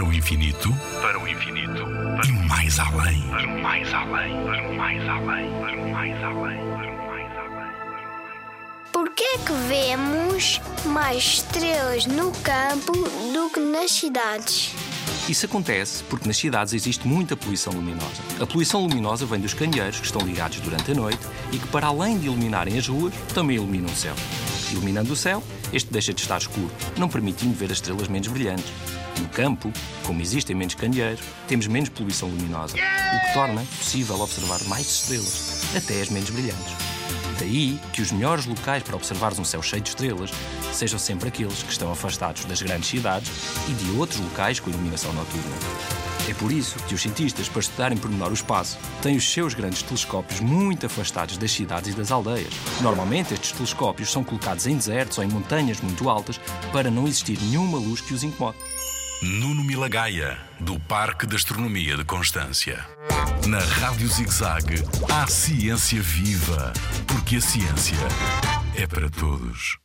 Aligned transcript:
Para 0.00 0.08
o 0.08 0.14
infinito, 0.14 0.74
para 1.02 1.20
o 1.20 1.28
infinito, 1.28 1.82
e 2.26 2.32
mais 2.48 2.78
além, 2.78 3.20
para 3.28 3.46
o 3.46 3.62
mais 3.62 3.92
além, 3.92 4.32
para 4.46 4.70
o 4.70 4.74
mais 4.74 5.08
além, 5.10 5.50
para 5.60 5.76
o 5.76 5.90
mais 5.92 6.24
além, 6.24 6.56
para 6.56 6.90
o 6.90 7.06
mais 7.06 7.36
além. 7.36 7.72
Por 8.90 9.10
que 9.10 9.22
é 9.22 9.36
que 9.36 9.52
vemos 9.68 10.58
mais 10.86 11.22
estrelas 11.22 12.06
no 12.06 12.32
campo 12.32 12.92
do 12.94 13.50
que 13.50 13.60
nas 13.60 13.90
cidades? 13.90 14.74
Isso 15.28 15.44
acontece 15.44 16.02
porque 16.04 16.26
nas 16.26 16.38
cidades 16.38 16.72
existe 16.72 17.06
muita 17.06 17.36
poluição 17.36 17.74
luminosa. 17.74 18.22
A 18.40 18.46
poluição 18.46 18.80
luminosa 18.80 19.26
vem 19.26 19.38
dos 19.38 19.52
candeeiros 19.52 20.00
que 20.00 20.06
estão 20.06 20.22
ligados 20.22 20.60
durante 20.60 20.92
a 20.92 20.94
noite 20.94 21.20
e 21.52 21.58
que, 21.58 21.66
para 21.66 21.88
além 21.88 22.18
de 22.18 22.24
iluminarem 22.24 22.78
as 22.78 22.88
ruas, 22.88 23.12
também 23.34 23.56
iluminam 23.56 23.92
o 23.92 23.94
céu. 23.94 24.14
Iluminando 24.72 25.12
o 25.12 25.16
céu, 25.16 25.42
este 25.72 25.92
deixa 25.92 26.12
de 26.12 26.20
estar 26.20 26.38
escuro, 26.38 26.70
não 26.96 27.08
permitindo 27.08 27.54
ver 27.54 27.66
as 27.66 27.78
estrelas 27.78 28.08
menos 28.08 28.28
brilhantes. 28.28 28.72
No 29.20 29.28
campo, 29.28 29.72
como 30.04 30.20
existem 30.20 30.56
menos 30.56 30.74
candeeiros, 30.74 31.20
temos 31.46 31.66
menos 31.66 31.88
poluição 31.88 32.28
luminosa, 32.28 32.76
o 32.76 33.26
que 33.26 33.32
torna 33.34 33.62
possível 33.78 34.20
observar 34.20 34.62
mais 34.64 34.86
estrelas, 34.86 35.62
até 35.76 36.00
as 36.00 36.08
menos 36.08 36.30
brilhantes. 36.30 36.74
Daí 37.38 37.80
que 37.92 38.02
os 38.02 38.12
melhores 38.12 38.44
locais 38.46 38.82
para 38.82 38.96
observares 38.96 39.38
um 39.38 39.44
céu 39.44 39.62
cheio 39.62 39.82
de 39.82 39.88
estrelas 39.88 40.30
sejam 40.72 40.98
sempre 40.98 41.28
aqueles 41.28 41.62
que 41.62 41.72
estão 41.72 41.90
afastados 41.90 42.44
das 42.44 42.60
grandes 42.60 42.88
cidades 42.88 43.30
e 43.68 43.72
de 43.72 43.98
outros 43.98 44.20
locais 44.20 44.60
com 44.60 44.70
iluminação 44.70 45.12
noturna. 45.12 46.09
É 46.30 46.34
por 46.34 46.52
isso 46.52 46.78
que 46.84 46.94
os 46.94 47.02
cientistas, 47.02 47.48
para 47.48 47.58
estudarem 47.58 47.98
por 47.98 48.08
menor 48.08 48.30
o 48.30 48.34
espaço, 48.34 48.78
têm 49.02 49.16
os 49.16 49.32
seus 49.32 49.52
grandes 49.52 49.82
telescópios 49.82 50.38
muito 50.38 50.86
afastados 50.86 51.36
das 51.36 51.50
cidades 51.50 51.92
e 51.92 51.96
das 51.96 52.12
aldeias. 52.12 52.54
Normalmente, 52.80 53.34
estes 53.34 53.50
telescópios 53.50 54.12
são 54.12 54.22
colocados 54.22 54.64
em 54.68 54.76
desertos 54.76 55.18
ou 55.18 55.24
em 55.24 55.28
montanhas 55.28 55.80
muito 55.80 56.08
altas 56.08 56.40
para 56.72 56.88
não 56.88 57.08
existir 57.08 57.36
nenhuma 57.42 57.78
luz 57.78 58.00
que 58.00 58.14
os 58.14 58.22
incomode. 58.22 58.58
Nuno 59.20 59.64
Milagaya, 59.64 60.38
do 60.60 60.78
Parque 60.78 61.26
de 61.26 61.34
Astronomia 61.34 61.96
de 61.96 62.04
Constância. 62.04 62.86
Na 63.48 63.58
Rádio 63.58 64.06
ZigZag, 64.06 64.84
há 65.10 65.26
ciência 65.26 66.00
viva, 66.00 66.72
porque 67.08 67.36
a 67.36 67.40
ciência 67.40 67.98
é 68.76 68.86
para 68.86 69.10
todos. 69.10 69.80